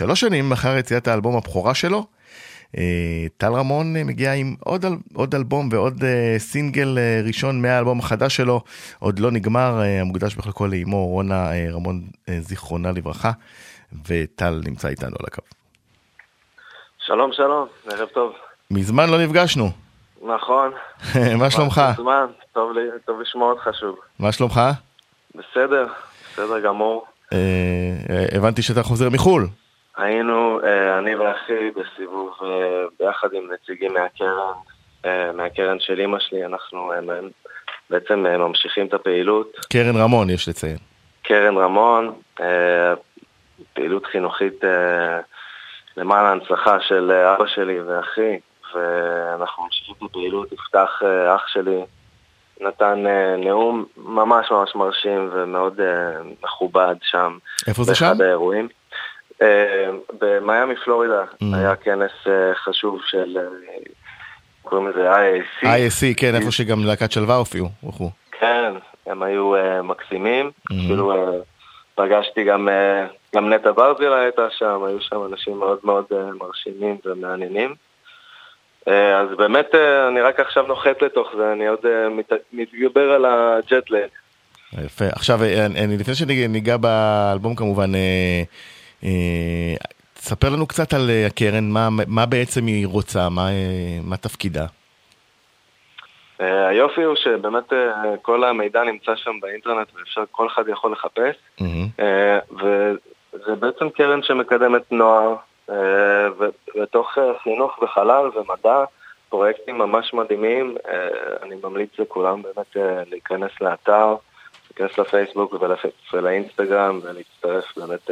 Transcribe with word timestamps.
שלוש 0.00 0.20
שנים 0.20 0.52
אחר 0.52 0.76
יציאת 0.76 1.08
האלבום 1.08 1.36
הבכורה 1.36 1.74
שלו, 1.74 2.06
טל 3.36 3.52
רמון 3.52 3.94
מגיע 4.04 4.32
עם 4.32 4.54
עוד, 4.64 4.84
עוד 5.14 5.34
אלבום 5.34 5.68
ועוד 5.72 6.04
סינגל 6.38 6.98
ראשון 7.26 7.62
מהאלבום 7.62 7.98
החדש 7.98 8.36
שלו, 8.36 8.60
עוד 8.98 9.18
לא 9.18 9.30
נגמר, 9.30 9.80
המוקדש 10.00 10.34
בחלקו 10.34 10.66
לאמו 10.66 11.06
רונה 11.06 11.50
רמון 11.72 12.02
זיכרונה 12.38 12.92
לברכה, 12.92 13.30
וטל 14.08 14.60
נמצא 14.66 14.88
איתנו 14.88 15.16
על 15.20 15.26
הקו. 15.26 15.42
שלום 16.98 17.32
שלום, 17.32 17.66
ערב 17.90 18.08
טוב. 18.08 18.32
מזמן 18.70 19.10
לא 19.10 19.18
נפגשנו. 19.24 19.70
נכון. 20.22 20.72
מה 21.40 21.50
שלומך? 21.50 21.82
מזמן, 21.98 22.26
טוב, 22.52 22.72
לי, 22.72 22.80
טוב 23.04 23.20
לשמוע 23.20 23.52
אותך 23.52 23.68
שוב. 23.80 23.96
מה 24.18 24.32
שלומך? 24.32 24.60
בסדר, 25.34 25.86
בסדר 26.32 26.60
גמור. 26.60 27.06
הבנתי 28.32 28.62
שאתה 28.62 28.82
חוזר 28.82 29.10
מחו"ל. 29.10 29.46
היינו, 29.96 30.60
אני 30.98 31.14
ואחי, 31.14 31.70
בסיבוב 31.70 32.38
ביחד 33.00 33.28
עם 33.32 33.48
נציגים 33.52 33.94
מהקרן, 33.94 34.52
מהקרן 35.34 35.80
של 35.80 36.00
אימא 36.00 36.18
שלי, 36.18 36.44
אנחנו 36.44 36.92
בעצם 37.90 38.18
ממשיכים 38.18 38.86
את 38.86 38.94
הפעילות. 38.94 39.56
קרן 39.72 39.96
רמון, 39.96 40.30
יש 40.30 40.48
לציין. 40.48 40.76
קרן 41.22 41.56
רמון, 41.58 42.12
פעילות 43.72 44.06
חינוכית 44.06 44.64
למען 45.96 46.24
ההנצחה 46.24 46.80
של 46.80 47.12
אבא 47.12 47.46
שלי 47.46 47.80
ואחי, 47.80 48.38
ואנחנו 48.74 49.64
ממשיכים 49.64 49.94
את 49.98 50.02
הפעילות, 50.02 50.52
יפתח 50.52 51.02
אח 51.36 51.46
שלי 51.46 51.84
נתן 52.60 53.04
נאום 53.38 53.84
ממש 53.96 54.50
ממש 54.50 54.74
מרשים 54.74 55.30
ומאוד 55.32 55.80
מכובד 56.42 56.94
שם. 57.02 57.38
איפה 57.66 57.82
זה 57.84 57.94
שם? 57.94 58.06
באחד 58.06 58.20
האירועים. 58.20 58.68
במיאמי 60.20 60.74
פלורידה 60.84 61.24
היה 61.40 61.76
כנס 61.76 62.12
חשוב 62.64 63.00
של, 63.06 63.38
קוראים 64.62 64.88
לזה 64.88 65.12
IAC. 65.12 65.64
IAC, 65.64 66.14
כן, 66.16 66.34
איפה 66.34 66.52
שגם 66.52 66.84
להקת 66.84 67.12
שלווה 67.12 67.36
הופיעו. 67.36 67.68
כן, 68.40 68.72
הם 69.06 69.22
היו 69.22 69.52
מקסימים, 69.82 70.50
אפילו 70.66 71.12
פגשתי 71.94 72.44
גם, 72.44 72.68
גם 73.34 73.52
נטע 73.52 73.72
ברזילה 73.72 74.20
הייתה 74.20 74.46
שם, 74.50 74.84
היו 74.84 75.00
שם 75.00 75.16
אנשים 75.32 75.58
מאוד 75.58 75.78
מאוד 75.84 76.04
מרשימים 76.40 76.96
ומעניינים. 77.04 77.74
אז 78.86 79.28
באמת 79.38 79.74
אני 80.08 80.20
רק 80.20 80.40
עכשיו 80.40 80.66
נוחת 80.66 81.02
לתוך 81.02 81.28
זה, 81.36 81.52
אני 81.52 81.66
עוד 81.66 81.80
מתגבר 82.52 83.10
על 83.12 83.24
הג'טלג. 83.24 84.08
יפה. 84.84 85.04
עכשיו, 85.12 85.40
לפני 85.98 86.14
שניגע 86.14 86.76
באלבום 86.76 87.54
כמובן, 87.54 87.92
תספר 90.14 90.48
לנו 90.48 90.66
קצת 90.66 90.94
על 90.94 91.10
הקרן, 91.26 91.70
מה, 91.70 91.88
מה 92.06 92.26
בעצם 92.26 92.66
היא 92.66 92.86
רוצה, 92.86 93.28
מה, 93.28 93.48
מה 94.04 94.16
תפקידה. 94.16 94.66
היופי 96.38 97.02
הוא 97.02 97.16
שבאמת 97.16 97.72
כל 98.22 98.44
המידע 98.44 98.82
נמצא 98.84 99.16
שם 99.16 99.40
באינטרנט 99.40 99.88
ואפשר, 99.94 100.24
כל 100.30 100.46
אחד 100.46 100.68
יכול 100.68 100.92
לחפש. 100.92 101.36
Mm-hmm. 101.60 102.02
וזה 102.52 103.54
בעצם 103.58 103.90
קרן 103.90 104.22
שמקדמת 104.22 104.92
נוער, 104.92 105.34
ובתוך 106.38 107.18
חינוך 107.42 107.82
וחלל 107.82 108.30
ומדע, 108.36 108.84
פרויקטים 109.28 109.78
ממש 109.78 110.14
מדהימים. 110.14 110.76
אני 111.42 111.54
ממליץ 111.64 111.90
לכולם 111.98 112.42
באמת 112.42 112.76
להיכנס 113.10 113.50
לאתר, 113.60 114.14
להיכנס 114.70 114.98
לפייסבוק 114.98 115.54
ולאינסטגרם 116.12 117.00
ולהצטרף 117.02 117.78
באמת. 117.78 118.10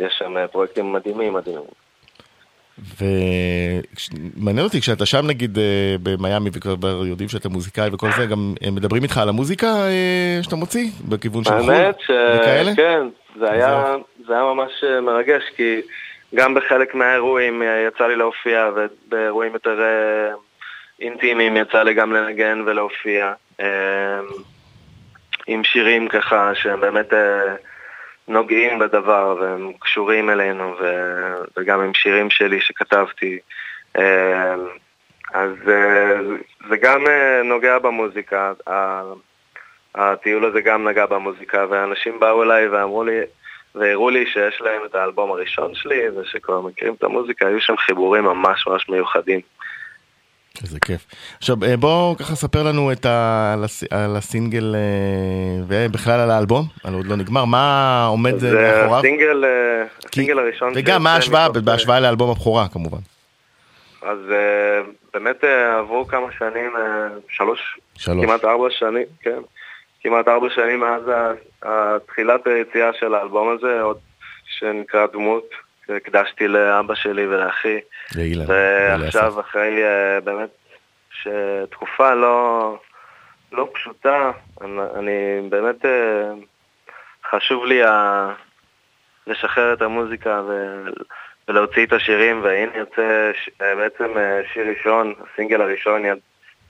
יש 0.00 0.14
שם 0.18 0.34
פרויקטים 0.52 0.92
מדהימים, 0.92 1.32
מדהימים. 1.32 1.64
ומעניין 3.00 4.64
אותי, 4.66 4.80
כשאתה 4.80 5.06
שם 5.06 5.26
נגיד 5.26 5.58
במיאמי 6.02 6.50
וכבר 6.52 7.06
יודעים 7.06 7.28
שאתה 7.28 7.48
מוזיקאי 7.48 7.88
וכל 7.92 8.08
זה, 8.16 8.26
גם 8.26 8.54
מדברים 8.72 9.02
איתך 9.02 9.18
על 9.18 9.28
המוזיקה 9.28 9.66
שאתה 10.42 10.56
מוציא 10.56 10.90
בכיוון 11.08 11.44
של 11.44 11.50
חו"ל 11.50 11.70
וכאלה? 12.36 12.74
כן, 12.76 13.06
זה 13.38 13.50
היה, 13.50 13.94
זה 14.26 14.32
היה 14.32 14.42
ממש 14.42 14.84
מרגש, 15.02 15.42
כי 15.56 15.80
גם 16.34 16.54
בחלק 16.54 16.94
מהאירועים 16.94 17.62
יצא 17.88 18.06
לי 18.06 18.16
להופיע, 18.16 18.70
ובאירועים 18.76 19.52
יותר 19.52 19.80
אינטימיים 21.00 21.56
יצא 21.56 21.82
לי 21.82 21.94
גם 21.94 22.12
לנגן 22.12 22.62
ולהופיע, 22.66 23.32
עם 25.46 25.64
שירים 25.64 26.08
ככה 26.08 26.50
שהם 26.54 26.80
באמת... 26.80 27.12
נוגעים 28.28 28.78
בדבר 28.78 29.36
והם 29.40 29.72
קשורים 29.80 30.30
אלינו 30.30 30.74
ו... 30.80 30.84
וגם 31.56 31.80
עם 31.80 31.94
שירים 31.94 32.30
שלי 32.30 32.60
שכתבתי. 32.60 33.38
אז 35.34 35.50
זה 36.68 36.76
גם 36.80 37.04
נוגע 37.44 37.78
במוזיקה. 37.78 38.52
הטיול 39.94 40.44
הזה 40.44 40.60
גם 40.60 40.88
נגע 40.88 41.06
במוזיקה 41.06 41.64
ואנשים 41.70 42.20
באו 42.20 42.42
אליי 42.42 42.68
ואמרו 42.68 43.04
לי 43.04 43.20
והראו 43.74 44.10
לי 44.10 44.26
שיש 44.26 44.60
להם 44.60 44.80
את 44.86 44.94
האלבום 44.94 45.30
הראשון 45.30 45.74
שלי 45.74 46.08
ושכבר 46.08 46.60
מכירים 46.60 46.94
את 46.94 47.02
המוזיקה 47.02 47.46
היו 47.46 47.60
שם 47.60 47.76
חיבורים 47.76 48.24
ממש 48.24 48.66
ממש 48.66 48.88
מיוחדים 48.88 49.40
איזה 50.62 50.80
כיף. 50.80 51.06
עכשיו 51.38 51.56
בוא 51.78 52.16
ככה 52.16 52.34
ספר 52.34 52.62
לנו 52.62 52.92
את 52.92 53.06
ה... 53.06 53.54
על 53.90 54.16
הסינגל 54.16 54.74
ובכלל 55.68 56.20
על 56.20 56.30
האלבום, 56.30 56.64
על 56.84 56.94
עוד 56.94 57.06
לא 57.06 57.16
נגמר, 57.16 57.44
מה 57.44 58.06
עומד 58.06 58.32
מאחוריו? 58.32 58.98
הסינגל, 58.98 59.44
הסינגל 60.08 60.38
הראשון... 60.38 60.72
וגם 60.74 61.02
מה 61.02 61.14
ההשוואה, 61.14 61.48
בהשוואה 61.48 62.00
לאלבום 62.00 62.30
הבכורה 62.30 62.68
כמובן. 62.68 62.98
אז 64.02 64.18
באמת 65.14 65.44
עברו 65.78 66.06
כמה 66.06 66.26
שנים, 66.38 66.72
שלוש, 67.28 67.78
שלוש. 67.94 68.24
כמעט 68.24 68.44
ארבע 68.44 68.68
שנים, 68.70 69.06
כן, 69.20 69.38
כמעט 70.02 70.28
ארבע 70.28 70.46
שנים 70.54 70.80
מאז 70.80 71.02
תחילת 72.06 72.46
היציאה 72.46 72.90
של 73.00 73.14
האלבום 73.14 73.56
הזה, 73.56 73.80
עוד 73.80 73.98
שנקרא 74.58 75.06
דמות. 75.12 75.44
הקדשתי 75.96 76.48
לאבא 76.48 76.94
שלי 76.94 77.26
ולאחי. 77.26 77.78
לאילן. 78.16 78.44
ועכשיו 78.48 79.40
אחרי 79.40 79.82
באמת 80.24 80.50
שתקופה 81.10 82.14
לא, 82.14 82.78
לא 83.52 83.68
פשוטה, 83.74 84.30
אני, 84.60 84.80
אני 84.98 85.48
באמת 85.48 85.84
חשוב 87.30 87.64
לי 87.64 87.84
ה, 87.84 88.32
לשחרר 89.26 89.72
את 89.72 89.82
המוזיקה 89.82 90.42
ו, 90.48 90.82
ולהוציא 91.48 91.86
את 91.86 91.92
השירים, 91.92 92.40
והנה 92.42 92.76
יוצא 92.76 93.32
בעצם 93.60 94.14
שיר 94.52 94.68
ראשון, 94.68 95.14
הסינגל 95.20 95.60
הראשון 95.60 96.02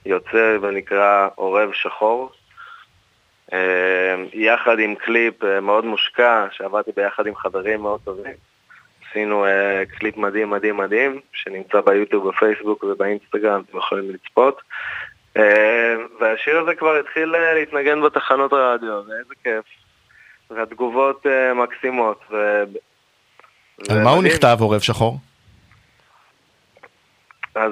יוצא 0.05 0.57
ונקרא 0.61 1.27
עורב 1.35 1.73
שחור. 1.73 2.31
יחד 4.33 4.79
עם 4.79 4.95
קליפ 4.95 5.43
מאוד 5.43 5.85
מושקע, 5.85 6.47
שעבדתי 6.51 6.91
ביחד 6.95 7.27
עם 7.27 7.35
חברים 7.35 7.81
מאוד 7.81 7.99
טובים. 8.03 8.48
עשינו 9.09 9.45
uh, 9.45 9.99
קליפ 9.99 10.17
מדהים 10.17 10.49
מדהים 10.49 10.77
מדהים, 10.77 11.19
שנמצא 11.33 11.81
ביוטיוב, 11.81 12.29
בפייסבוק 12.29 12.83
ובאינסטגרם, 12.83 13.61
אתם 13.69 13.77
יכולים 13.77 14.11
לצפות. 14.11 14.61
Uh, 15.37 15.41
והשיר 16.19 16.59
הזה 16.59 16.75
כבר 16.75 16.95
התחיל 16.95 17.35
uh, 17.35 17.55
להתנגן 17.55 18.01
בתחנות 18.01 18.53
הרדיו, 18.53 19.01
ואיזה 19.07 19.33
כיף. 19.43 19.65
והתגובות 20.49 21.25
uh, 21.25 21.53
מקסימות. 21.53 22.21
ו... 22.31 22.63
על 23.89 24.03
מה 24.03 24.09
הוא 24.09 24.23
נכתב, 24.23 24.57
עורב 24.59 24.81
שחור? 24.81 25.17
אז 27.55 27.71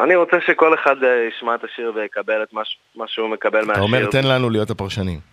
אני 0.00 0.14
רוצה 0.16 0.36
שכל 0.46 0.74
אחד 0.74 0.96
ישמע 1.28 1.54
את 1.54 1.64
השיר 1.64 1.92
ויקבל 1.94 2.42
את 2.42 2.52
מה, 2.52 2.62
מה 2.96 3.04
שהוא 3.08 3.28
מקבל 3.28 3.58
מהשיר. 3.58 3.72
אתה 3.72 3.80
אומר, 3.80 4.06
תן 4.10 4.24
לנו 4.24 4.50
להיות 4.50 4.70
הפרשנים. 4.70 5.29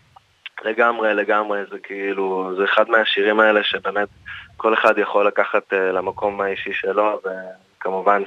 לגמרי, 0.63 1.13
לגמרי, 1.13 1.59
זה 1.72 1.79
כאילו, 1.79 2.51
זה 2.57 2.63
אחד 2.63 2.90
מהשירים 2.90 3.40
האלה 3.40 3.63
שבאמת 3.63 4.07
כל 4.57 4.73
אחד 4.73 4.97
יכול 4.97 5.28
לקחת 5.28 5.73
uh, 5.73 5.75
למקום 5.75 6.41
האישי 6.41 6.73
שלו, 6.73 7.22
וכמובן 7.23 8.23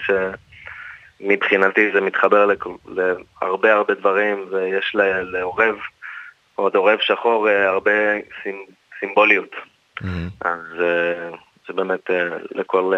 שמבחינתי 1.20 1.90
זה 1.93 2.00
מתחבר 2.00 2.49
להרבה 2.87 3.72
הרבה 3.72 3.94
דברים, 3.94 4.46
ויש 4.50 4.96
לעורב, 5.22 5.75
עוד 6.55 6.75
עורב 6.75 6.99
שחור, 7.00 7.49
uh, 7.49 7.50
הרבה 7.50 7.93
סימ, 8.43 8.64
סימבוליות. 9.00 9.55
Mm-hmm. 10.00 10.05
אז 10.40 10.60
uh, 10.78 11.37
זה 11.66 11.72
באמת 11.72 12.10
לכל, 12.50 12.93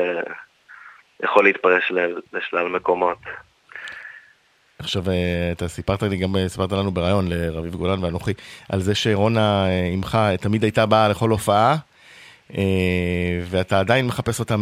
יכול 1.23 1.45
להתפרש 1.45 1.93
לשלל 2.33 2.69
מקומות. 2.69 3.19
עכשיו 4.83 5.03
אתה 5.53 5.69
סיפרת 5.69 6.03
לי 6.03 6.17
גם 6.17 6.35
סיפרת 6.49 6.73
לנו 6.73 6.91
בריאיון 6.91 7.29
לרביב 7.29 7.75
גולן 7.75 8.05
ואנוכי 8.05 8.33
על 8.69 8.81
זה 8.81 8.95
שרונה 8.95 9.67
אמך 9.95 10.19
תמיד 10.41 10.63
הייתה 10.63 10.87
באה 10.87 11.09
לכל 11.09 11.31
הופעה 11.31 11.77
ואתה 13.51 13.81
עדיין 13.81 14.07
מחפש 14.07 14.41
אותה 14.41 14.57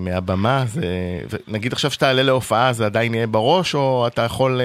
מהבמה 0.00 0.64
זה 0.66 1.38
נגיד 1.48 1.72
עכשיו 1.72 1.90
שתעלה 1.90 2.22
להופעה 2.22 2.72
זה 2.72 2.86
עדיין 2.86 3.14
יהיה 3.14 3.26
בראש 3.26 3.74
או 3.74 4.06
אתה 4.06 4.22
יכול 4.22 4.60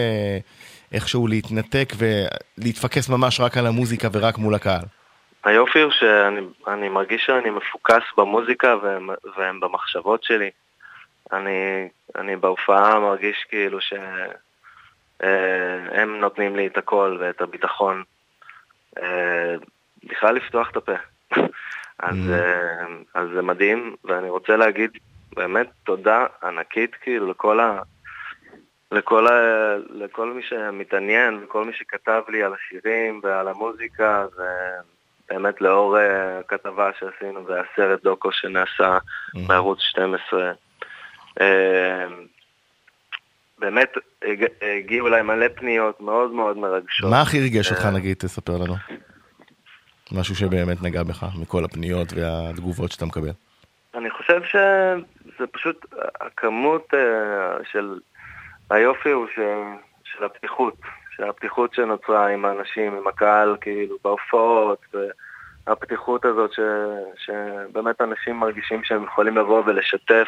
איכשהו 0.94 1.28
להתנתק 1.28 1.94
ולהתפקס 1.98 3.10
ממש 3.10 3.40
רק 3.40 3.58
על 3.58 3.68
המוזיקה 3.68 4.08
ורק 4.12 4.38
מול 4.38 4.56
הקהל. 4.56 4.84
היופי 5.44 5.82
הוא 5.82 5.92
שאני 5.92 6.90
מרגיש 6.90 7.26
שאני 7.26 7.50
מפוקס 7.50 8.04
במוזיקה 8.18 8.76
והם, 8.84 9.10
והם 9.38 9.60
במחשבות 9.60 10.24
שלי. 10.24 10.50
אני, 11.34 11.88
אני 12.16 12.36
בהופעה 12.36 13.00
מרגיש 13.00 13.46
כאילו 13.50 13.82
שהם 13.82 14.02
אה, 15.24 16.06
נותנים 16.06 16.56
לי 16.56 16.68
את 16.68 16.78
הכל 16.78 17.18
ואת 17.20 17.42
הביטחון. 17.42 18.04
אה, 19.02 19.56
בכלל 20.04 20.36
לפתוח 20.36 20.70
את 20.72 20.78
הפה. 20.78 20.96
אז, 22.00 22.16
mm. 22.16 22.32
אה, 22.32 22.86
אז 23.14 23.30
זה 23.36 23.42
מדהים, 23.42 23.96
ואני 24.04 24.30
רוצה 24.30 24.56
להגיד 24.56 24.92
באמת 25.36 25.68
תודה 25.84 26.26
ענקית 26.44 26.96
כאילו 26.96 27.32
לכל 27.32 27.60
ה... 27.60 27.82
לכל, 28.92 29.28
ה... 29.28 29.76
לכל 29.90 30.34
מי 30.34 30.44
שמתעניין 30.44 31.44
וכל 31.44 31.66
מי 31.66 31.74
שכתב 31.74 32.22
לי 32.30 32.44
על 32.44 32.54
השירים 32.54 33.22
ועל 33.24 33.48
המוזיקה 33.48 34.26
ובאמת 34.36 35.62
לאור 35.62 35.98
הכתבה 36.40 36.92
שעשינו 37.00 37.46
והסרט 37.48 38.04
דוקו 38.04 38.32
שנעשה 38.32 38.98
mm-hmm. 38.98 39.48
בערוץ 39.48 39.80
12 39.82 40.52
אה, 41.42 42.08
באמת 43.64 43.98
הגיעו 44.62 45.08
אליי 45.08 45.22
מלא 45.22 45.46
פניות 45.56 46.02
מאוד 46.02 46.32
מאוד 46.32 46.58
מרגשות. 46.58 47.10
מה 47.12 47.22
הכי 47.22 47.40
ריגש 47.40 47.72
אותך 47.72 47.86
נגיד, 47.86 48.18
תספר 48.18 48.58
לנו. 48.58 48.76
משהו 50.12 50.36
שבאמת 50.36 50.82
נגע 50.82 51.04
בך 51.04 51.26
מכל 51.42 51.66
הפניות 51.66 52.14
והתגובות 52.14 52.92
שאתה 52.92 53.06
מקבל. 53.06 53.32
אני 53.96 54.10
חושב 54.10 54.42
שזה 54.44 55.48
פשוט 55.52 55.86
הכמות 56.22 56.94
של 57.72 58.00
היופי 58.70 59.10
הוא 59.10 59.28
ש... 59.36 59.40
של 60.04 60.24
הפתיחות, 60.24 60.74
של 61.16 61.24
הפתיחות 61.24 61.74
שנוצרה 61.74 62.28
עם 62.28 62.46
האנשים, 62.46 62.94
עם 62.98 63.08
הקהל, 63.08 63.58
כאילו, 63.62 63.98
בהופעות, 64.04 64.96
והפתיחות 65.68 66.26
הזאת 66.26 66.54
ש... 66.54 66.60
שבאמת 67.18 68.02
אנשים 68.02 68.36
מרגישים 68.36 68.84
שהם 68.84 69.04
יכולים 69.04 69.38
לבוא 69.38 69.64
ולשתף, 69.66 70.28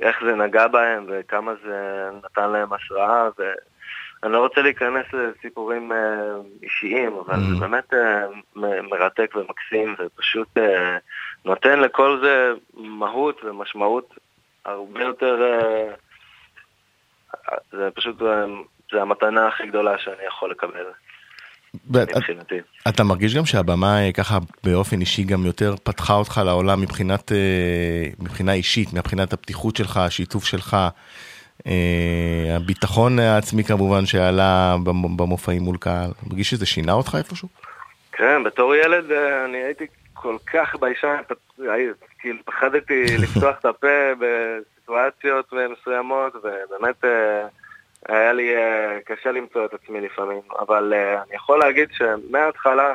ואיך 0.00 0.16
זה 0.24 0.34
נגע 0.34 0.66
בהם, 0.66 1.06
וכמה 1.08 1.52
זה 1.64 2.08
נתן 2.24 2.50
להם 2.50 2.72
השראה, 2.72 3.28
ואני 3.38 4.32
לא 4.32 4.38
רוצה 4.38 4.62
להיכנס 4.62 5.06
לסיפורים 5.12 5.92
אה, 5.92 6.34
אישיים, 6.62 7.12
אבל 7.12 7.34
mm-hmm. 7.34 7.54
זה 7.54 7.60
באמת 7.60 7.94
אה, 7.94 8.26
מרתק 8.82 9.34
ומקסים, 9.36 9.94
ופשוט 9.98 10.58
אה, 10.58 10.98
נותן 11.44 11.80
לכל 11.80 12.18
זה 12.22 12.52
מהות 12.74 13.44
ומשמעות 13.44 14.14
הרבה 14.64 15.02
יותר... 15.02 15.42
זה 17.72 17.88
פשוט, 17.94 18.22
אה, 18.22 18.44
זה 18.92 19.02
המתנה 19.02 19.46
הכי 19.46 19.66
גדולה 19.66 19.98
שאני 19.98 20.24
יכול 20.26 20.50
לקבל. 20.50 20.86
מבחינתי. 21.90 22.54
אתה 22.88 23.04
מרגיש 23.04 23.36
גם 23.36 23.46
שהבמה 23.46 24.06
אה, 24.06 24.12
ככה 24.12 24.38
באופן 24.64 25.00
אישי 25.00 25.24
גם 25.24 25.46
יותר 25.46 25.74
פתחה 25.82 26.14
אותך 26.14 26.40
לעולם 26.44 26.80
מבחינת, 26.80 27.32
אה, 27.32 28.08
מבחינה 28.18 28.52
אישית, 28.52 28.92
מבחינת 28.92 29.32
הפתיחות 29.32 29.76
שלך, 29.76 29.96
השיתוף 29.96 30.44
שלך, 30.44 30.76
הביטחון 32.56 33.18
העצמי 33.18 33.64
כמובן 33.64 34.06
שעלה 34.06 34.76
במופעים 35.16 35.62
מול 35.62 35.76
קהל. 35.76 36.10
מרגיש 36.26 36.50
שזה 36.50 36.66
שינה 36.66 36.92
אותך 36.92 37.16
איפשהו? 37.18 37.48
כן, 38.12 38.44
בתור 38.44 38.74
ילד 38.74 39.12
אני 39.44 39.58
הייתי 39.58 39.86
כל 40.14 40.36
כך 40.52 40.76
ביישן, 40.80 41.16
כאילו 42.18 42.38
פחדתי 42.44 43.04
לפתוח 43.18 43.56
את 43.60 43.64
הפה 43.64 44.12
בסיטואציות 44.18 45.52
מסוימות, 45.72 46.36
ובאמת 46.36 47.04
אה, 47.04 47.46
היה 48.08 48.32
לי 48.32 48.56
אה, 48.56 48.98
קשה 49.28 49.32
למצוא 49.32 49.64
את 49.64 49.74
עצמי 49.74 50.00
לפעמים. 50.00 50.40
אבל 50.58 50.92
אה, 50.96 51.22
אני 51.22 51.34
יכול 51.34 51.58
להגיד 51.58 51.88
שמההתחלה, 51.92 52.94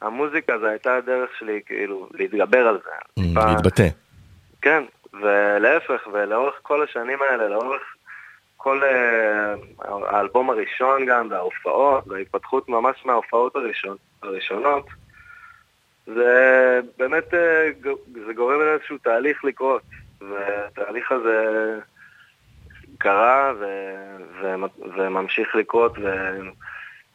המוזיקה 0.00 0.58
זו 0.58 0.66
הייתה 0.66 0.96
הדרך 0.96 1.30
שלי 1.38 1.60
כאילו 1.66 2.08
להתגבר 2.14 2.68
על 2.68 2.78
זה. 2.84 3.22
Mm, 3.22 3.46
להתבטא. 3.46 3.88
כן, 4.62 4.84
ולהפך, 5.12 6.06
ולאורך 6.12 6.54
כל 6.62 6.84
השנים 6.84 7.18
האלה, 7.30 7.48
לאורך 7.48 7.82
כל 8.56 8.82
האלבום 9.82 10.50
הראשון 10.50 11.06
גם, 11.06 11.28
וההופעות, 11.30 12.04
וההתפתחות 12.06 12.68
ממש 12.68 12.96
מההופעות 13.04 13.56
הראשון, 13.56 13.96
הראשונות, 14.22 14.86
זה 16.06 16.80
באמת, 16.98 17.34
זה 18.26 18.32
גורם 18.34 18.60
לאיזשהו 18.60 18.98
תהליך 18.98 19.44
לקרות. 19.44 19.82
והתהליך 20.20 21.12
הזה 21.12 21.78
קרה 23.04 23.52
ו... 23.60 23.64
ו... 24.42 24.54
וממשיך 24.96 25.54
לקרות, 25.54 25.98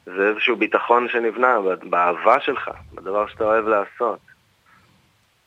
וזה 0.07 0.30
איזשהו 0.30 0.56
ביטחון 0.56 1.07
שנבנה 1.12 1.56
באהבה 1.83 2.39
שלך, 2.39 2.69
בדבר 2.95 3.27
שאתה 3.27 3.44
אוהב 3.44 3.68
לעשות. 3.68 4.19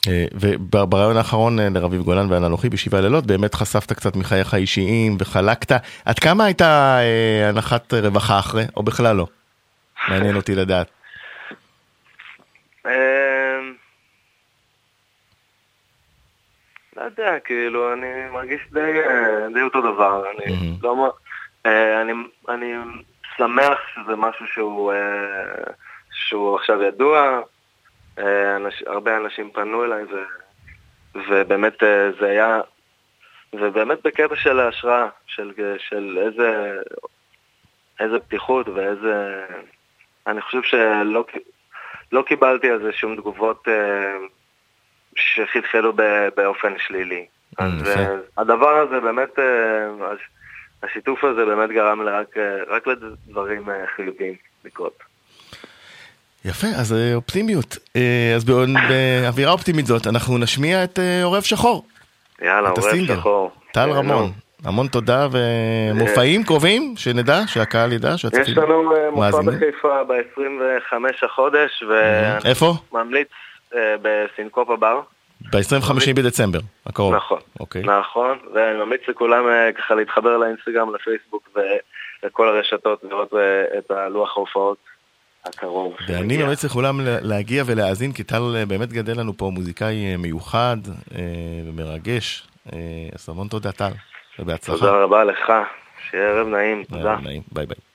אה, 0.08 0.24
וברעיון 0.32 1.16
האחרון 1.16 1.60
אה, 1.60 1.68
לרביב 1.70 2.02
גולן 2.02 2.32
ואנלוכי 2.32 2.68
בשבעה 2.68 3.00
לילות 3.00 3.26
באמת 3.26 3.54
חשפת 3.54 3.92
קצת 3.92 4.16
מחייך 4.16 4.54
האישיים 4.54 5.16
וחלקת 5.18 5.72
עד 6.04 6.18
כמה 6.18 6.44
הייתה 6.44 6.98
אה, 7.00 7.48
הנחת 7.48 7.94
רווחה 7.94 8.38
אחרי 8.38 8.64
או 8.76 8.82
בכלל 8.82 9.16
לא? 9.16 9.26
מעניין 10.08 10.36
אותי 10.36 10.54
לדעת. 10.54 11.01
לא 17.02 17.06
יודע, 17.06 17.38
כאילו, 17.38 17.92
אני 17.92 18.06
מרגיש 18.32 18.60
די, 18.72 18.92
די 19.54 19.62
אותו 19.62 19.80
דבר. 19.80 20.30
אני 20.30 20.44
mm-hmm. 20.44 20.82
לא... 20.82 21.12
אני, 21.64 22.12
אני 22.48 22.74
שמח 23.36 23.78
שזה 23.94 24.16
משהו 24.16 24.46
שהוא, 24.46 24.92
אה, 24.92 25.72
שהוא 26.12 26.56
עכשיו 26.56 26.82
ידוע. 26.82 27.40
אה, 28.18 28.56
אנש, 28.56 28.82
הרבה 28.86 29.16
אנשים 29.16 29.50
פנו 29.50 29.84
אליי, 29.84 30.04
ו, 30.04 30.16
ובאמת 31.28 31.82
אה, 31.82 32.10
זה 32.20 32.26
היה... 32.26 32.60
ובאמת 33.52 33.98
בקטע 34.04 34.36
של 34.36 34.60
ההשראה, 34.60 35.08
של, 35.26 35.52
של 35.78 36.18
איזה, 36.26 36.78
איזה 38.00 38.18
פתיחות 38.18 38.68
ואיזה... 38.68 39.44
אני 40.26 40.40
חושב 40.40 40.62
שלא 40.62 41.24
לא 42.12 42.22
קיבלתי 42.22 42.70
על 42.70 42.82
זה 42.82 42.92
שום 42.92 43.16
תגובות 43.16 43.68
שחלחלו 45.16 45.92
באופן 46.36 46.72
שלילי. 46.78 47.26
Mm, 47.60 47.64
אז 47.64 47.88
אה, 47.88 48.16
הדבר 48.38 48.78
הזה 48.78 49.00
באמת, 49.00 49.38
אה, 49.38 50.06
השיתוף 50.82 51.24
הזה 51.24 51.44
באמת 51.44 51.70
גרם 51.70 52.00
רק, 52.00 52.36
אה, 52.36 52.42
רק 52.68 52.86
לדברים 52.86 53.68
חיוביים 53.96 54.34
לקרות. 54.64 54.98
יפה, 56.44 56.66
אז 56.66 56.94
אופטימיות. 57.14 57.76
אז 58.36 58.44
באווירה 58.44 59.52
אופטימית 59.52 59.86
זאת, 59.86 60.06
אנחנו 60.06 60.38
נשמיע 60.38 60.84
את 60.84 60.98
עורב 61.22 61.42
שחור. 61.42 61.84
יאללה, 62.42 62.68
עורב 62.68 63.06
שחור. 63.06 63.50
טל 63.72 63.90
רמון. 63.90 64.32
המון 64.64 64.88
תודה 64.88 65.28
ומופעים 65.32 66.44
קרובים, 66.44 66.94
שנדע, 66.96 67.40
שהקהל 67.46 67.92
ידע, 67.92 68.18
שהצופים 68.18 68.52
יש 68.52 68.58
לנו 68.58 68.92
מופע 69.12 69.42
בחיפה 69.42 70.04
ב-25 70.04 70.94
החודש, 71.26 71.84
איפה? 72.44 72.74
ממליץ 72.92 73.28
בסינקופה 74.02 74.76
בר. 74.76 75.00
ב-25 75.50 75.92
בדצמבר, 76.16 76.58
הקרוב. 76.86 77.14
נכון, 77.14 77.38
אוקיי. 77.60 77.82
נכון, 77.82 78.38
ואני 78.54 78.78
ממליץ 78.78 79.00
לכולם 79.08 79.48
אה, 79.48 79.72
ככה 79.72 79.94
להתחבר 79.94 80.36
לאינסטגרם, 80.36 80.94
לפייסבוק 80.94 81.48
ולכל 82.22 82.48
הרשתות, 82.48 83.04
לראות 83.04 83.34
אה, 83.34 83.78
את 83.78 83.90
הלוח 83.90 84.36
ההופעות 84.36 84.78
הקרוב. 85.44 85.96
ואני 86.08 86.36
ממליץ 86.36 86.64
לכולם 86.64 87.00
להגיע 87.02 87.62
ולהאזין, 87.66 88.12
כי 88.12 88.24
טל 88.24 88.42
אה, 88.56 88.66
באמת 88.66 88.92
גדל 88.92 89.20
לנו 89.20 89.36
פה 89.36 89.50
מוזיקאי 89.54 90.16
מיוחד 90.16 90.76
ומרגש. 91.66 92.48
אז 93.14 93.28
המון 93.28 93.48
תודה 93.48 93.72
טל, 93.72 93.92
ובהצלחה. 94.38 94.78
תודה 94.80 95.02
רבה 95.02 95.24
לך, 95.24 95.52
שיהיה 96.10 96.28
ערב 96.28 96.46
נעים, 96.46 96.84
תודה. 96.84 97.10
ערב 97.10 97.20
נעים, 97.24 97.42
ביי 97.52 97.66
ביי. 97.66 97.91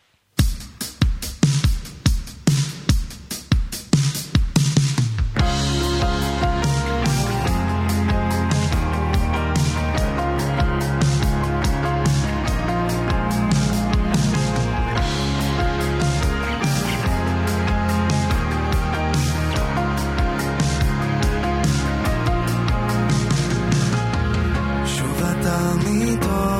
את 25.57 25.87
אתמול 26.13 26.56